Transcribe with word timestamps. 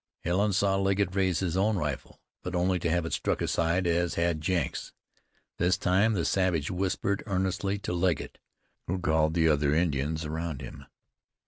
Helen 0.23 0.51
saw 0.51 0.77
Legget 0.77 1.15
raise 1.15 1.41
his 1.41 1.55
own 1.55 1.77
rifle, 1.77 2.19
but 2.41 2.55
only 2.55 2.79
to 2.79 2.89
have 2.89 3.05
it 3.05 3.13
struck 3.13 3.39
aside 3.39 3.85
as 3.85 4.15
had 4.15 4.41
Jenks's. 4.41 4.93
This 5.59 5.77
time 5.77 6.13
the 6.13 6.25
savage 6.25 6.71
whispered 6.71 7.21
earnestly 7.27 7.77
to 7.77 7.93
Legget, 7.93 8.39
who 8.87 8.97
called 8.97 9.35
the 9.35 9.47
other 9.47 9.75
Indians 9.75 10.25
around 10.25 10.63
him. 10.63 10.87